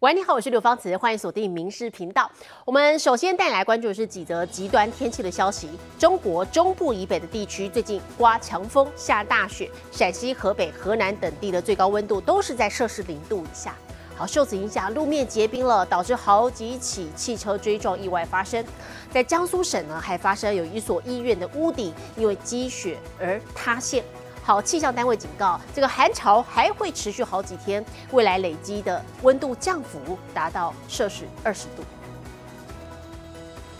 [0.00, 2.28] 喂，你好，我是刘芳慈，欢迎锁定民事频道。
[2.64, 5.68] 我们首先带来关注的是几则极端天气的消息。
[5.96, 13.72] 中国中部以北的地区最近刮强风、下大雪，陕西、河北、河南等地的最高温度都是在摄氏零度以下。
[14.16, 18.64] 好，受此影响，路面结冰了，导致好几起汽车追撞意外发生。
[19.12, 24.04] 在江苏省呢，还发生有一所医院的屋顶因为积雪而塌陷。
[24.46, 27.82] 好，气象单位警告，这个寒潮还会持续好几天，
[28.12, 31.82] 未来累积的温度降幅达到摄氏二十度。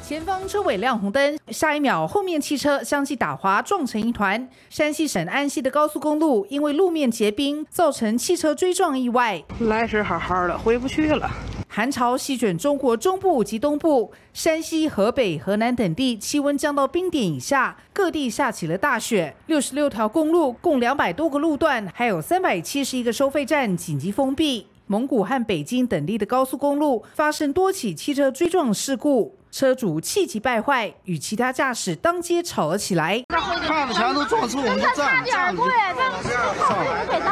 [0.02, 4.48] 前方车尾亮红灯，下一秒后面汽车相继打滑，撞成一团。
[4.70, 9.42] 山西省安溪的高速公路因为路面结冰，造成汽车追撞意外。
[9.60, 11.30] 来时好好的，回不去了。
[11.76, 19.34] 寒潮席卷中国中部及东部，山西、河北、河南等地气温降到冰点以下，各地下起了大雪。
[19.48, 24.68] 六十六条公路，共两百多个路段，还有三百七十一个收费站紧急封闭。
[24.86, 29.38] 蒙古和北京等地的高速公路发生多起汽车追撞事故。
[29.50, 33.22] 车主气急败坏，与其他驾驶当街吵了起来。
[33.28, 35.54] 看着墙都撞出，我们就站站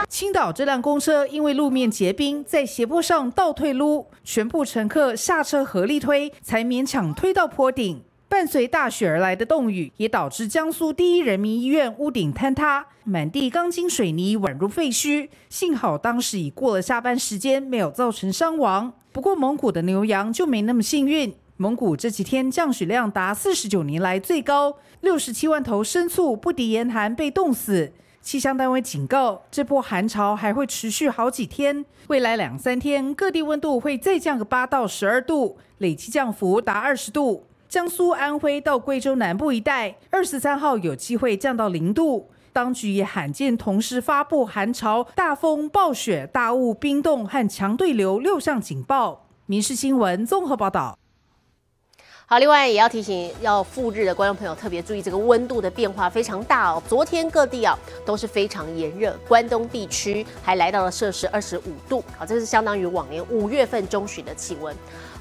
[0.08, 8.04] 青岛这辆公车因为路面结冰，在斜坡上倒退撸，全部乘客下车合力推，才勉强推到坡顶。
[8.32, 15.28] 伴随大雪而来的冻雨，也导致江苏第一人民医院屋顶坍塌，满地钢筋水泥宛如废墟。
[15.50, 18.94] 幸好当时已过了下班时间，没有造成伤亡。
[19.12, 21.34] 不过蒙古的牛羊就没那么幸运。
[21.58, 27.92] 蒙古这几天降雪量达四十九年来最高，六十七万头牲畜不敌严寒被冻死。
[28.22, 37.44] 气象单位警告，这波寒潮还会持续好几天，未来两三天各地温度会再降个八到十二度，累计降幅达二十度。
[37.72, 42.28] 江苏、安徽到贵州南部一带，二十三号有机会降到零度。
[42.52, 49.24] 当局也罕见同时发布寒潮、大风、暴雪、大雾、冰冻和强对流六项警报。
[49.46, 50.98] 民事新闻综合报道。
[52.26, 56.82] 好，另外也要提醒要赴日的观众朋友特别注意，这个温度的变化非常大哦。
[56.86, 64.74] 昨天各地啊都是非常炎热，关东地区还来到了摄氏二十五度，好，这是相当于往年五月份中旬的气温。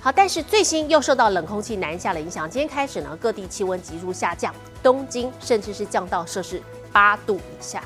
[0.03, 4.51] 好，但是最新又受到冷空气南下的影响，今天开始呢，各地气温急速下降，
[4.81, 6.59] 东京甚至是降到摄氏
[6.91, 7.83] 八度以下。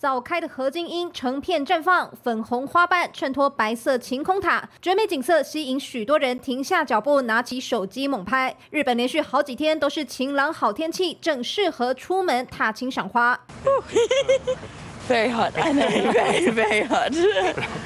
[0.00, 8.56] 早开的合金樱成片绽放，粉红花瓣衬托白色晴空塔，绝美景色吸引许多人停下脚步，拿起手机猛拍。
[8.70, 13.38] 日本连续好几天都是晴朗好天气，正适合出门踏青赏花。
[15.08, 17.12] Very hot, very very hot.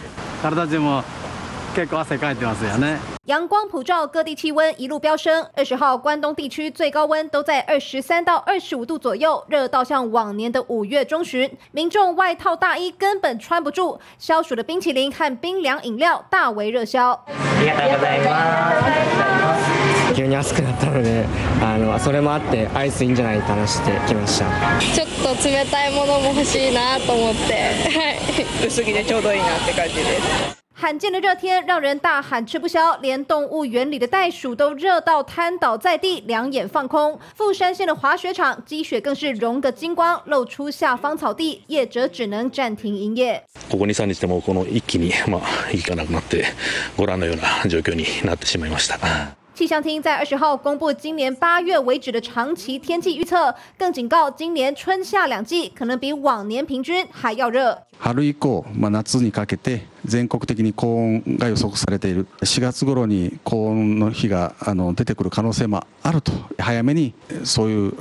[3.24, 5.42] 阳光普照，各地气温一路飙升。
[5.56, 13.98] 二十号，关东地区最高温都在二十三到二十五度左右，热到像往年的五月中旬，民众外套大衣根本穿不住。
[14.18, 17.24] 消暑的冰淇淋和冰凉饮料大为热销。
[20.14, 21.26] 急に暑くなったので、
[21.60, 24.46] あのそれもあってアイスいいんじゃないかなしてきました。
[24.94, 27.54] ちょっと冷たいものも欲しいなと思って、
[27.90, 28.10] は
[28.62, 30.54] い、薄着でちょうどいいなって感じです。
[30.76, 37.18] 罕见的热天让人大喊吃不消，连动物园里的袋鼠都热到瘫倒在地，两眼放空。
[37.36, 43.42] 富山县的滑雪场积雪更是融个精光，露出下方草地，业者只能暂停营业。
[43.70, 45.42] ここに三日でもこの一気にまあ
[45.72, 46.44] 行かなくなって
[46.98, 48.98] ご覧のような状況になってしまいました。
[49.55, 57.77] 气象厅在二十号公布今年八月为止的长期天气预测，更警告今年春夏两季可能比往年平均还要热。
[58.01, 62.25] 春以降、まあ夏にかけて全国的に高温が予測されている。
[62.41, 67.93] 4月頃に高温の日があの出てくる可能性もあると、早めにそういう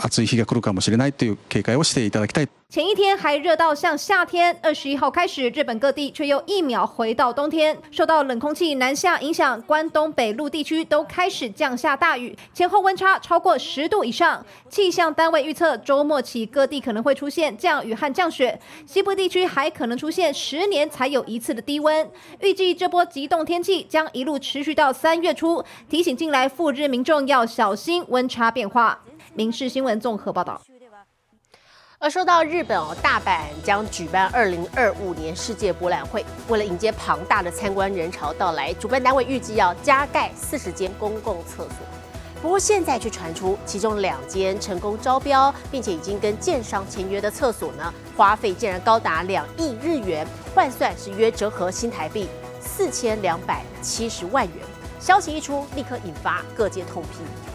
[0.00, 2.48] 暑い日が来るかもしれないという警戒をしていただきたい。
[2.70, 7.78] 前一天还热到像夏天，二十一号开始，日本各地却又一秒回到冬天。
[7.92, 14.44] 受到冷空气南下影响，关东北陆地区都开始降下大雨，前后温差超过十度以上。
[14.68, 22.10] 气象单位预测，周末起各地可能会出现降雨和降雪，西部地区还可能出现十年才有一次的低温。
[22.40, 28.98] 预计这波极冻天气将一路持续到三月初，提醒近来赴日民众要小心温差变化。
[29.33, 30.61] 民事新闻综合报道。
[32.01, 36.25] 而说到日本哦，大阪将举办二零二五年世界博览会。
[36.47, 41.75] 为了迎接庞大的参观人潮到来，主办单位预计要加盖四十间公共厕所。
[42.41, 50.25] 不过现在却传出，其中两间成功招标，并且已经跟建商签约的厕所呢，花费竟然高达两亿日元，
[50.55, 52.29] 换算是约折合新台币
[52.61, 54.65] 四千两百七十万元。
[55.01, 57.48] 消息一出，立刻引发各界痛批。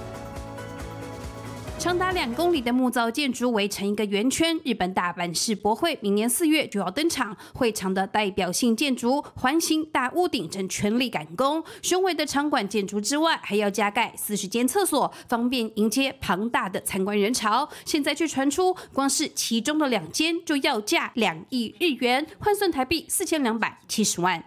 [1.85, 4.59] 长达两公里的木造建筑围成一个圆圈。
[4.65, 11.63] 日本大阪世博会明年四月就要登场，会场的代表性建筑环形大屋顶正全力赶工。
[11.83, 17.69] 雄伟的场馆建筑之外，还要加盖四十间厕所，方便迎接庞大的参观人潮。
[17.85, 24.43] 现在却传出，光是其中的两间就要价两亿日元，换算台币四千两百七十万。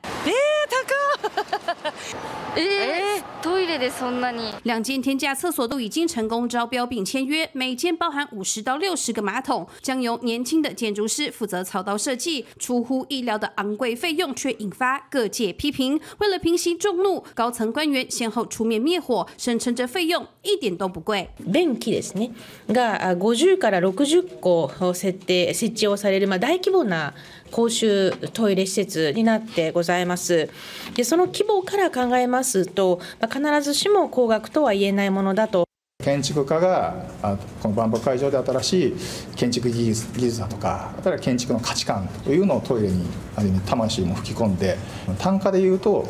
[2.54, 12.44] ー、トイレでそんなに两间天价厕所都已经成功招标并签约，每间包含五十到六十个马桶，将由年轻的建筑师负责操刀设计。
[12.58, 15.98] 出乎意料的昂贵费用却引发各界批评。
[16.18, 21.28] 为了平息众怒，高层官员先后出面灭火，声称这费用一点都不贵。
[21.50, 22.32] 便器ですね
[22.68, 27.14] があ50から60個設定設置をされる、まあ、大規模な
[27.51, 30.49] 公衆トイレ施設になってございます
[30.95, 35.67] でその規模から考えますと、まあ、必ずしも高額とは言えないものだと
[36.03, 38.95] 建築家があこの万博会場で新しい
[39.35, 43.05] 建築技術技術だとかあとは建築の価値観というのをトイレに
[43.35, 44.77] ある意味魂も吹き込んで
[45.17, 46.07] 単価でいうと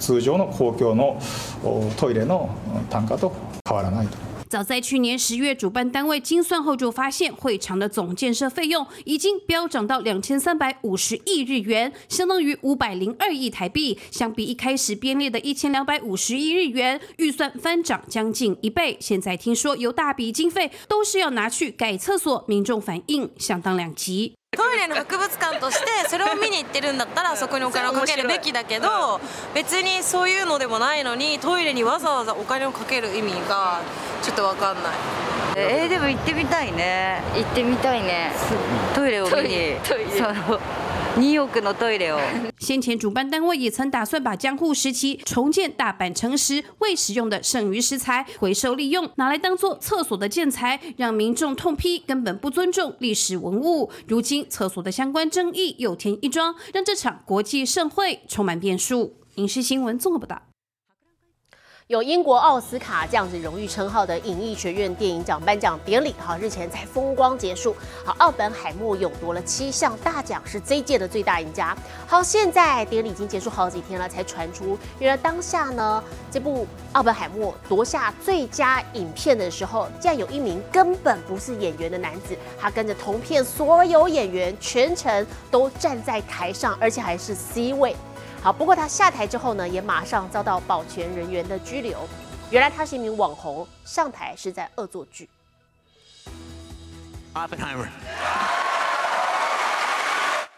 [0.00, 1.20] 通常の公共の
[1.96, 2.50] トイレの
[2.88, 3.32] 単価と
[3.68, 4.29] 変わらないと。
[4.50, 13.96] 早在去年十月，主办单位精算后就发现，会场的总建设费用已经飙涨到两千三百五十亿日元，相当于五百零二亿台币。
[14.10, 18.96] 相比一开始编列的一千两百五十亿日元，预算翻涨将近一倍。
[18.98, 24.39] 现在听说有大笔经费都是要拿去改厕所，民众反应相当两极。
[24.56, 29.20] トイレの博物館として それを見に行ってるんだったらそこにお金をかけるべきだけど
[29.54, 33.78] 別にそういうのでもないのにトイレにわざわざお金をかける意味が
[34.22, 34.92] ちょっと分かんない。
[35.56, 37.22] えー、でも行ってみたいね。
[37.34, 38.32] 行ってみたいね。
[38.94, 39.76] トイレを見に。
[39.84, 40.54] その2億のトイレ。
[40.54, 40.60] を
[41.18, 42.20] 你有跟到对了
[42.58, 53.90] 先前主办单位也曾打算把江户时期重建大阪城时未使用的剩余石材回收利用，拿来当做厕所的建材，让民众痛批根本不尊重历史文物。
[54.06, 59.16] 如今厕所的相关争议又添一桩，让这场国际盛会充满变数。
[59.34, 60.49] 影视新闻综合报道。
[61.90, 67.74] 有英国奥斯卡这样子荣誉称号的影艺学院电影奖颁奖典礼，好，日前才风光结束。
[68.04, 71.76] 好，奥本海默勇夺了七项大奖，是这一届的最大赢家。
[72.06, 76.00] 好，现在典礼已经结束好几天了，才传出，原来当下呢，
[76.30, 87.96] 这部奥本海默夺下最佳影片的时候，竟然有一名根本不是演员的男子，他跟着同片所有演员全程都站在台上，而且还是 C 位。
[88.42, 92.08] 好，不过他下台之后呢，也马上遭到保全人员的拘留。
[92.50, 95.28] 原来他是一名网红，上台是在恶作剧。
[97.34, 97.88] Oppenheimer.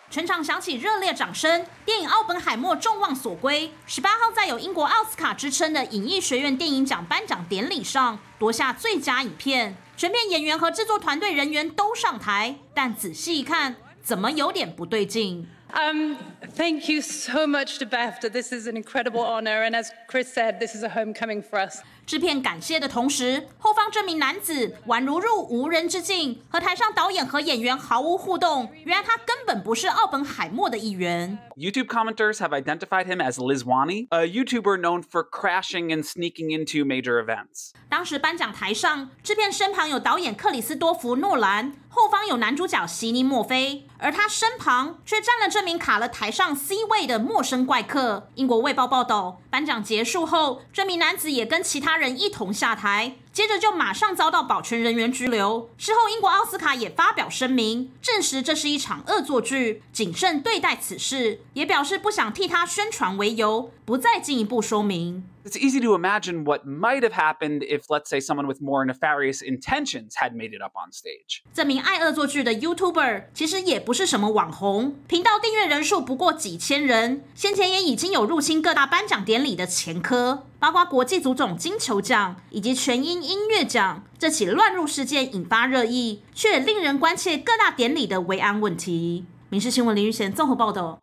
[0.08, 1.66] 全场响起热烈掌声。
[1.84, 13.74] 电影《奥本海默》众望所归，十八号在有英国奥斯卡之称的影艺学院电影奖颁奖典礼上夺下最佳影片，全片演员和制作团队人员都上台，但仔细一看，
[14.04, 15.48] 怎么有点不对劲？
[15.72, 18.30] Um, thank you so much to BAFTA.
[18.30, 21.80] This is an incredible honor, and as Chris said, this is a homecoming for us.
[22.12, 28.70] 制片感谢的同时，后方这名男子宛如入无人之境，和台上导演和演员毫无互动。
[28.84, 31.38] 原来他根本不是奥本海默的一员。
[31.56, 36.84] YouTube commenters have identified him as Liz Wani, a YouTuber known for crashing and sneaking into
[36.84, 37.70] major events.
[37.88, 48.28] 当时颁奖台上，制片身旁有导演克里斯多弗诺兰，后方有男主角席尼墨菲，而他身旁却站了这名卡了台上 C 位的陌生怪客。
[48.34, 55.70] 英国卫报报道，颁奖结束后，这名男子也跟其他人人一同下台，接着就马上遭到保全人员拘留。
[55.78, 65.24] 事后，英国奥斯卡也发表声明，证实这是一场恶作剧，谨慎对待此事，也表示不想替他宣传为由，不再进一步说明。
[65.44, 70.12] It's easy to imagine what might have happened if, let's say, someone with more nefarious intentions
[70.14, 71.40] had made it up on stage.
[71.52, 84.02] 这名爱恶作剧的 YouTuber 其实也不是什么网红，频道订阅人数不过几千人，先前也已经有入侵各大颁奖典礼的前科，包括国际足总金球奖以及全英音乐奖。
[84.18, 89.24] 这起乱入事件引发热议，却令人关切各大典礼的维安问题。
[89.48, 90.98] 民事新闻林玉贤综合报道。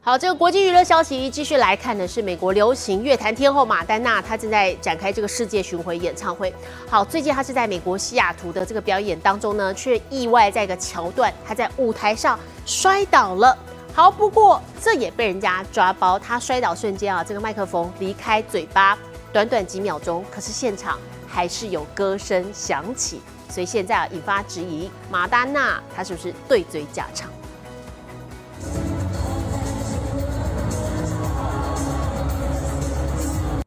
[0.00, 6.54] 好，这个国际娱乐消息继续来看的是美国流行乐坛天后马丹娜，她正在展开这个世界巡回演唱会。
[6.88, 13.56] 好，最近她是在美国西雅图的这个表演当中呢，却意外在一个桥段，她在舞台上摔倒了。
[13.92, 18.96] 好，不过这也被人家抓包，她摔倒瞬间啊，这个麦克风离开嘴巴，
[19.38, 27.30] 短短几秒钟，可是现场还是有歌声响起，所以现在啊引发质疑，马丹娜她是不是对嘴假唱？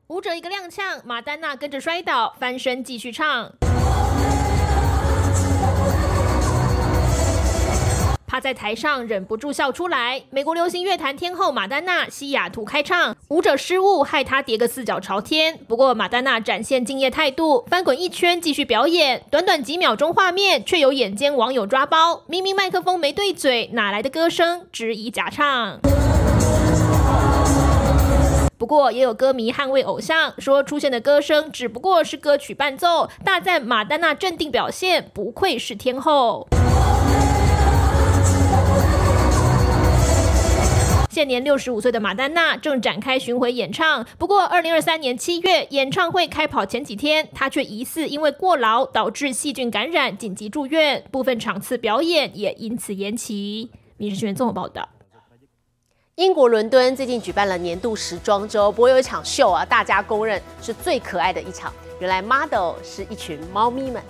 [0.07, 3.49] 舞者一个踉跄，马丹娜跟着摔倒，翻身继续唱。
[8.31, 10.23] 趴在台上忍不住笑出来。
[10.29, 15.59] 美国流行乐坛天后马丹娜西雅图开唱，舞者失误害她跌个四脚朝天。
[15.67, 19.21] 不过马丹娜展现敬业态度，翻滚一圈继续表演。
[19.29, 24.61] 短短几秒钟画面，却有眼尖网友抓包，明明麦克风没对嘴，哪来的歌声？
[24.71, 25.81] 质疑假唱。
[28.57, 36.47] 不过，也有歌迷捍卫偶像，说出现的歌声只不过是歌曲伴奏，大赞马丹娜镇定表现，不愧是天后。
[41.11, 53.69] 现年六十五岁的马丹娜正展开巡回演唱，不过二零二三年七月演唱会开跑前几天，她却疑似因为过劳导致细菌感染，紧急住院，部分场次表演也因此延期。
[53.97, 54.87] 民事新闻综合报道。
[56.15, 61.73] 英国伦敦最近举办了年度时装周，不过有一场秀啊，大家公认是最可爱的一场。
[61.99, 64.01] 原来 model 是一群猫咪们。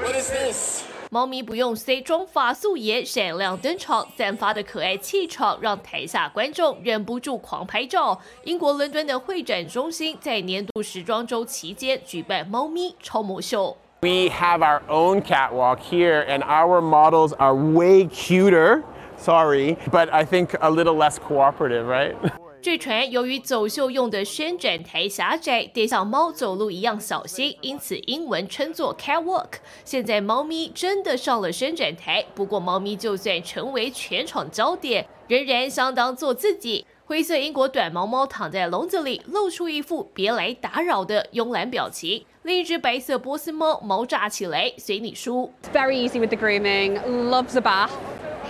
[0.00, 0.89] What is this？
[1.12, 8.20] 猫咪不用 C 妆发素颜闪亮登场，散发的可爱气场让台下观众忍不住狂拍照。
[8.44, 13.76] 英国伦敦的会展中心在年度时装周期间举办猫咪超模秀。
[14.02, 18.84] We have our own catwalk here, and our models are way cuter.
[19.18, 22.14] Sorry, but I think a little less cooperative, right?
[22.62, 29.52] 据传，由于走秀用的伸展台狭窄，得像猫走路一样小心，因此英文称作 catwalk。
[29.82, 36.84] 现在猫咪真的上了伸展台，不过猫咪就算成为全场焦点，仍然相当做自己。
[37.06, 42.26] 灰色英国短毛猫躺在笼子里，露出一副别来打扰的慵懒表情。
[42.42, 45.50] 另一只白色波斯猫毛炸起来，随你输。
[45.72, 47.00] Very easy with the grooming,
[47.30, 47.90] loves a bath.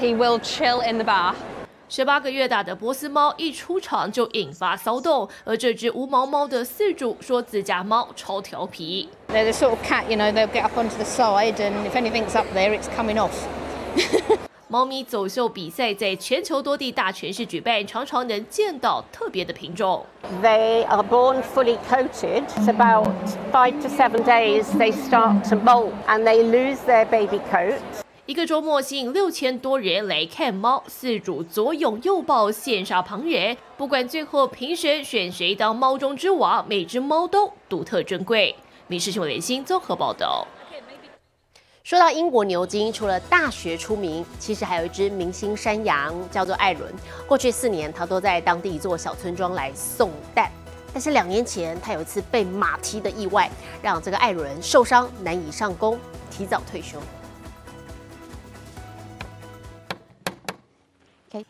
[0.00, 1.36] He will chill in the bath.
[1.92, 9.08] 十八个月大的波斯猫一出场就引发骚动，而这只无毛猫的饲主说自家猫超调皮。
[9.26, 12.36] They're the sort of cat, you know, they'll get up onto the side, and if anything's
[12.36, 13.32] up there, it's coming off.
[14.68, 20.06] 猫咪走秀比赛在全球多地大城市举办，常常能见到特别的品种。
[20.40, 22.44] They are born fully coated.
[22.56, 23.08] It's about
[23.50, 27.80] five to seven days they start to molt, and they lose their baby coat.
[28.30, 33.56] 一个周末吸引六千多人来看猫，饲主左拥右抱，羡煞旁人。
[33.76, 38.54] 不管最后评审选谁当猫中之王，每只猫都独特珍贵。
[38.86, 40.46] 民事新闻联新综合报道。
[41.82, 46.88] 说到英国牛津，除了大学出名，其实还有一只明星山羊，叫做艾伦。
[47.26, 50.48] 过去四年，它都在当地一座小村庄来送蛋。
[50.92, 53.50] 但是两年前，它有一次被马踢的意外，
[53.82, 55.98] 让这个艾伦受伤，难以上工，
[56.30, 56.96] 提早退休。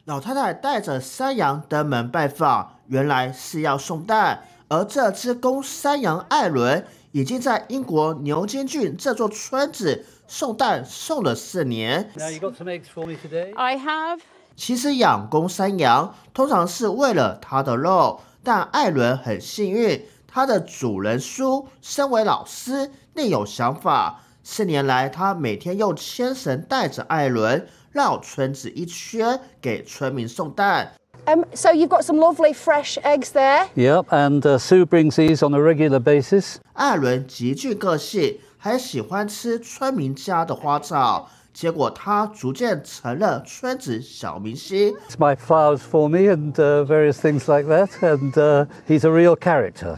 [0.04, 4.44] 老太太带着山羊登门拜访，原来是要送蛋。
[4.68, 12.10] 而这只公山羊艾伦，已经在英国牛津郡这座村子送蛋送了四年。
[12.14, 13.52] Now you got some eggs for me today.
[13.56, 14.20] I have.
[14.54, 24.20] 其实养公山羊通常是为了它的肉，但艾伦很幸运，它的主人苏身为老师，另有想法。
[24.42, 27.66] 四年来，他每天用牵绳带着艾伦。
[27.91, 30.91] 绕村子一圈，给村民送蛋。
[31.25, 33.67] Um, so you've got some lovely fresh eggs there.
[33.75, 36.57] Yep, and uh, Sue brings these on a regular basis.
[36.73, 41.29] 艾伦极具个性，还喜欢吃村民家的花草。
[41.51, 44.93] 结果他逐渐成了村子小明星。
[45.07, 49.37] It's my flowers for me and uh, various things like that, and uh, he's a real
[49.37, 49.97] character.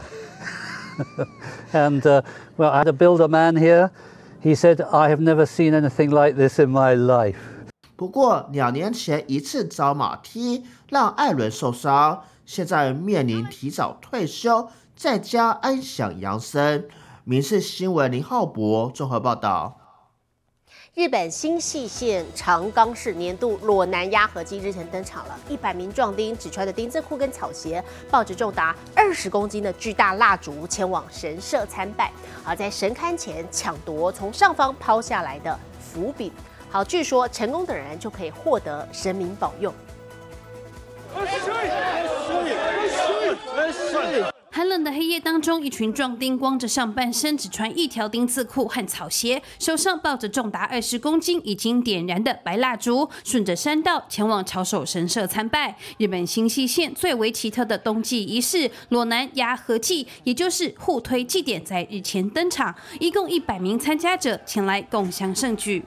[1.72, 2.22] and uh,
[2.56, 3.90] well, I had a builder man here.
[4.40, 7.36] He said, "I have never seen anything like this in my life."
[8.03, 16.85] 不过两年前一次遭马踢，让艾伦受伤，现在面临提早退休，在家安享养生。
[17.23, 19.79] 民事新闻林浩博综合报道。
[20.93, 27.81] 日本新舄县长冈市年度裸男压合金日前登场了，一百名壮丁只穿着丁字裤跟草鞋，
[28.11, 32.11] 抱着重达二十公斤的巨大蜡烛前往神社参拜，
[32.43, 36.29] 而在神龛前抢夺从上方抛下来的符饼。
[36.73, 39.71] 好，据说成功的人就可以获得神明保佑。
[44.55, 55.75] 寒冷的黑夜当中，一群壮丁光着上半身，只穿一条丁字裤和草鞋，手上抱着重达二十公斤、已经点燃的白蜡烛，顺着山道前往朝守神社参拜。
[55.97, 65.83] 日本新舄县最为奇特的冬季仪式——裸男压合祭，也就是互推祭典，在日前登场，一共一百名参加者前来共享盛举。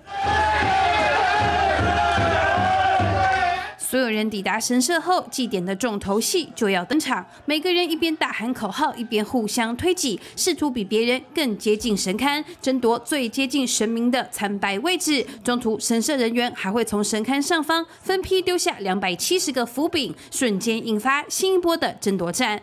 [3.96, 4.26] 所有人。
[4.28, 7.24] 抵达神社后，祭典的重头戏就要登场。
[7.46, 15.24] 每个人一边大喊口号，一边互相推挤，试图比别人更接近神龛，争夺最接近神明的参拜位置。
[15.42, 22.60] 中途，神社人员还会从神龛上方分批丢下两百七十个符饼，瞬间引发新一波的争夺战。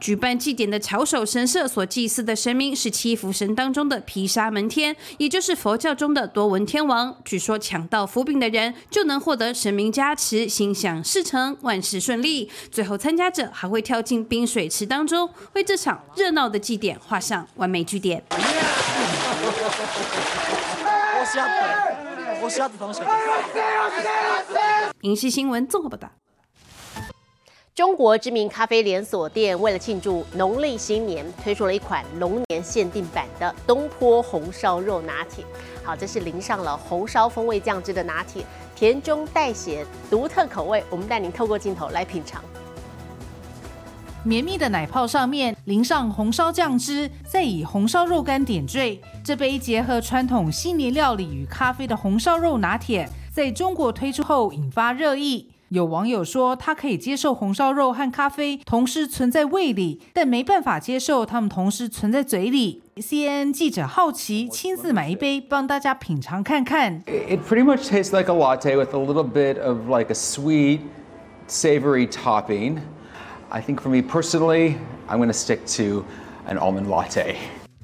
[0.00, 7.14] 举办祭典的巧手神社所祭祀的神明是七福神当中的毗沙门天，也就是佛教中的多闻天王。
[7.22, 12.50] 据说抢到福饼的人就能获得神明加持，心想事成，万事顺利。
[12.72, 18.24] 最后，参加者还会跳进冰水池当中，为这场热闹的祭典画上完美句点。
[25.02, 26.19] 影视新闻综合报道。
[27.80, 35.42] 中国知名咖啡连锁店为了庆祝农历新年，推出了一款龙年限定版的东坡红烧肉拿铁。
[35.82, 38.44] 好，这是淋上了红烧风味酱汁的拿铁，
[38.76, 40.84] 甜中带咸，独特口味。
[40.90, 42.44] 我们带您透过镜头来品尝。
[44.24, 49.00] 绵密的奶泡上面淋上红烧酱汁，再以红烧肉干点缀。
[49.24, 55.48] 这杯结合传统新年料理与咖啡的红烧肉拿铁，在中国推出后引发热议。
[55.70, 62.82] 有网友说，他可以接受红烧肉和咖啡同时存在胃里，但没办法接受它们同时存在嘴里。
[62.96, 67.04] CNN 记者好奇，亲自买一杯帮大家品尝看看。
[67.06, 70.80] It pretty much tastes like a latte with a little bit of like a sweet,
[71.46, 72.78] savory topping.
[73.48, 74.74] I think for me personally,
[75.08, 76.04] I'm going to stick to
[76.48, 77.36] an almond latte.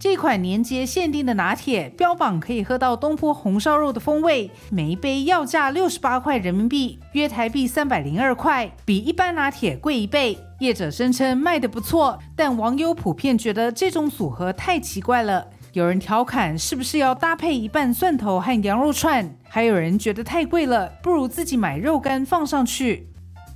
[0.09, 10.39] 这款年节限定的拿铁标榜可以喝到东坡红烧肉的风味，每一杯要价六十八块人民币，约台币三百零二块，比一般拿铁贵一倍。
[10.61, 15.45] 业者声称卖得不错，但网友普遍觉得这种组合太奇怪了。
[15.73, 23.09] 有人调侃是不是要搭配一半蒜头和羊肉串，还有人觉得太贵了，不如自己买肉干放上去。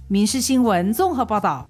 [0.08, 1.68] 民事新闻综合报道。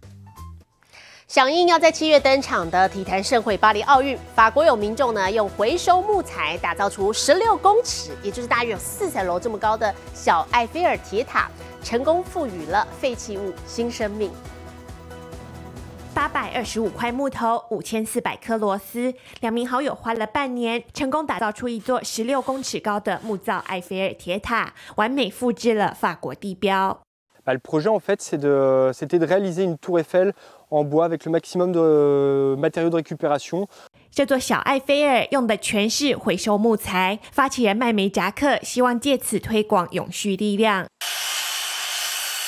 [1.30, 11.48] 响应要在七月登场的体坛盛会巴黎奥运，法国有民众呢用回收木材打造出十六公尺，也就是大约有四层楼这么高的小埃菲尔铁塔，
[11.84, 14.28] 成功赋予了废弃物新生命。
[16.12, 26.98] 八百二十五块木头，五千四百颗螺丝，两名好友花了半年，成功打造出一座十六公尺高的木造埃菲尔铁塔，完美复制了法国地标。
[27.42, 30.34] Bah, le projet, en fait, c'est de, c'était de réaliser une tour Eiffel
[30.71, 33.67] en bois avec le maximum de matériaux de récupération.
[34.11, 40.87] 这座小埃菲尔用的全是回收木材，发起人麦梅扎克希望借此推广永续力量。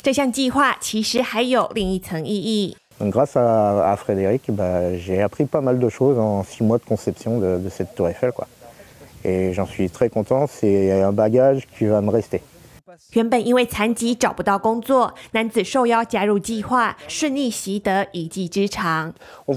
[0.02, 2.78] 这项计划其实还有另一层意义。
[3.00, 6.78] Donc, grâce à, à Frédéric, bah, j'ai appris pas mal de choses en six mois
[6.78, 8.32] de conception de, de cette tour Eiffel.
[8.32, 8.48] Quoi.
[9.24, 12.42] Et j'en suis très content, c'est un bagage qui va me rester.
[13.13, 19.15] 原本因为残疾找不到工作，男子受邀加入计划，顺利习得一技之长。
[19.47, 19.55] 我，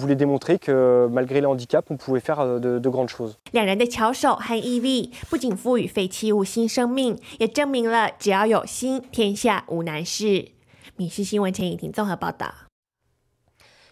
[3.51, 10.25] 两人的巧手和毅力不仅赋予废弃物新生命，也证明了只要有心，天下无难事。
[10.95, 12.64] 《闽西新闻》陈以婷综合报道。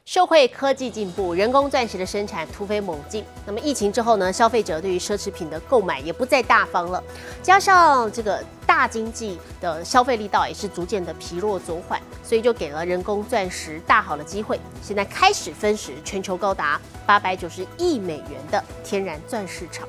[0.06, 3.24] 社会科技进步，人工钻石的生产突飞猛进。
[3.46, 7.02] 那么疫情之后呢，消费者对于奢侈品的购买也不再大方了，
[7.42, 14.60] 加上这个大经济的消费力道也是逐渐的疲弱走缓，所以就给了人工钻石大好的机会。
[14.82, 19.88] 现在开始分食全球高达八百九十亿美元的天然钻市场。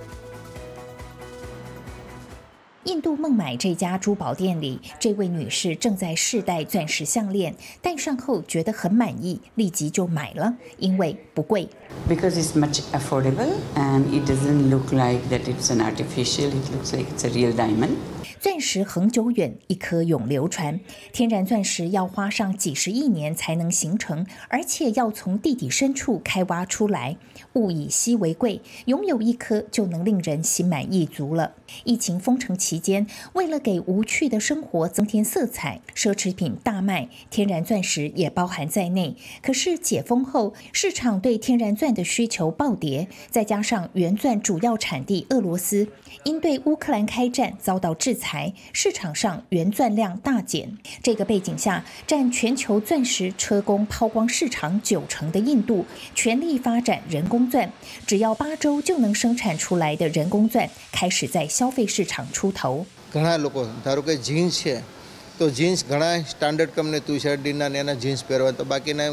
[2.85, 11.67] 印度孟买这家珠宝店里，这位女士正在试戴钻石项链，戴上后觉得很满意，立即就买了，因为不贵。
[12.07, 17.07] Because it's much affordable and it doesn't look like that it's an artificial, it looks like
[17.17, 17.93] it's a real diamond.
[18.39, 20.79] 钻石恒久远，一颗永流传。
[21.13, 27.17] 天然钻石要花上几十亿年才能形成，而且要从地底深处开挖出来。
[27.55, 31.53] 物以稀为贵，拥有一颗就能令人心满意足了。
[31.85, 39.15] 疫情封城期期间，为了给无趣的生活增添色彩，奢侈品大卖，天然钻石也包含在内。
[39.41, 45.87] 可是解封后，市场对天然钻的需求暴跌，再加上原钻主要产地俄罗斯
[46.25, 50.77] 因对乌克兰开战遭到制裁，市场上原钻量大减。
[51.01, 57.71] 这个背景下，占全球钻石车工抛光市场九成的印度，全力发展人工钻，
[58.05, 62.64] 只要八周就能生产出来的人工钻，开始在消费市场出头。
[63.13, 64.81] ઘણા લોકો, ધારો કે જીન્સ છે,
[65.39, 69.13] તો જીન્સ ઘણા standard company Tushar ને એના જીન્સ પહેરવા તો બાકીના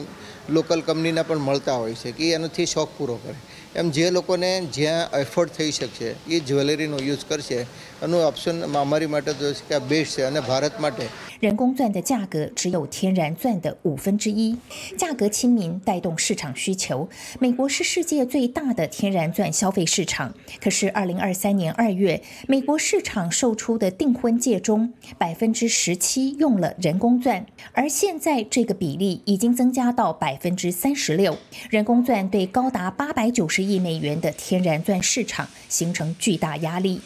[0.50, 3.36] લોકલ કંપનીના પણ મળતા હોય છે કે એનાથી શોખ પૂરો કરે.
[3.76, 7.66] એમ જે લોકોને જ્યાં એફોર્ડ થઈ શકશે, એ જ્વેલરીનો યુઝ કરશે
[8.03, 11.09] એનું ઓપ્શન અમારી માટે તો છે કે આ બેસ્ટ છે અને ભારત માટે
[11.41, 14.57] 人工钻的价格只有天然钻的五分之一，
[14.97, 17.09] 价格亲民，带动市场需求。
[17.39, 31.37] 美国是世界最大的天然钻消费市场，可是二零二三年二月，美国市场售出的订婚戒中，百分之十七用了人工钻，而现在这个比例已经增加到百分之三十六。
[31.69, 37.03] 人工钻对高达八百九十亿美元的天然钻市场形成巨大压力。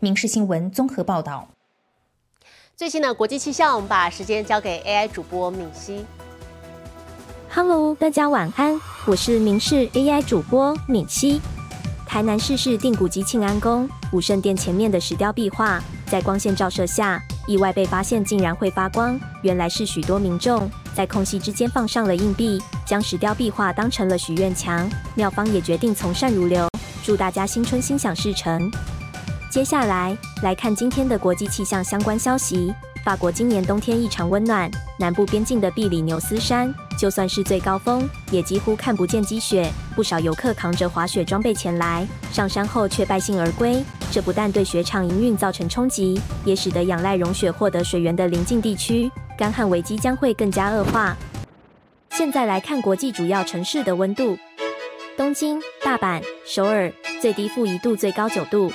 [0.00, 1.48] 民事新闻综合报道。
[2.76, 6.04] 最新的国际气象，我们把时间交给 AI 主播敏熙。
[7.50, 11.40] Hello，大家晚安，我是民视 AI 主播敏熙。
[12.04, 19.18] 台南市市定古迹庆安宫武圣殿前面的石雕壁画，在光线照射下，意外被发现竟然会发光。
[19.42, 24.88] 原来是许多民众在空隙之间放上了硬币，将石雕壁画当成了许愿墙。
[25.14, 26.68] 庙方也决定从善如流，
[27.04, 28.70] 祝大家新春心想事成。
[29.54, 32.74] 接下来来看今天的国际气象相关消息。
[33.04, 39.70] 法国今年冬天异常温暖，南部边境的比里牛斯山，就算是最高峰，也几乎看不见积雪。
[39.94, 43.80] 不少游客扛着滑雪装备前来，上山后却败兴而归。
[44.10, 51.16] 这不但对雪场营运造成冲击，也使得仰赖融雪获得水源的邻近地区，干旱危机将会更加恶化。
[52.10, 54.36] 现在来看国际主要城市的温度：
[55.16, 58.72] 东京、大阪、首尔，最低负一度，最高九度。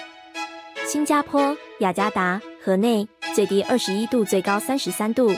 [0.91, 5.29] 新加坡、雅加达、河内最低二十一度，最高三十三度；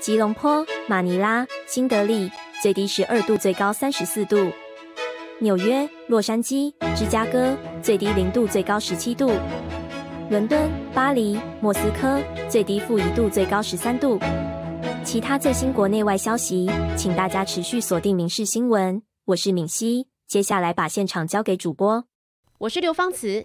[0.00, 2.30] 吉隆坡、马尼拉、新德里
[2.62, 4.50] 最低十二度，最高三十四度；
[5.38, 9.32] 纽约、洛杉矶、芝加哥最低零度，最高十七度；
[10.30, 14.18] 伦敦、巴黎、莫斯科最低负一度，最高十三度。
[15.04, 18.96] 其他最新国内外消息，请大家持续锁定《民事新闻》。
[19.26, 22.06] 我是敏熙，接下来把现场交给主播。
[22.60, 23.44] 我是刘芳慈。